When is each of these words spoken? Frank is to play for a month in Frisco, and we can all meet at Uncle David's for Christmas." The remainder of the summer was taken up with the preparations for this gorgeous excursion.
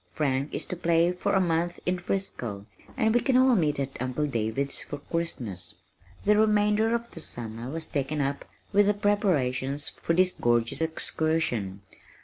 Frank 0.13 0.51
is 0.51 0.65
to 0.65 0.75
play 0.75 1.11
for 1.11 1.33
a 1.33 1.39
month 1.39 1.79
in 1.85 1.99
Frisco, 1.99 2.65
and 2.97 3.13
we 3.13 3.19
can 3.21 3.37
all 3.37 3.53
meet 3.55 3.79
at 3.79 4.01
Uncle 4.01 4.25
David's 4.25 4.81
for 4.81 4.97
Christmas." 4.97 5.75
The 6.25 6.35
remainder 6.35 6.95
of 6.95 7.11
the 7.11 7.19
summer 7.19 7.69
was 7.69 7.85
taken 7.85 8.19
up 8.19 8.43
with 8.73 8.87
the 8.87 8.95
preparations 8.95 9.89
for 9.89 10.15
this 10.15 10.33
gorgeous 10.33 10.81
excursion. 10.81 11.81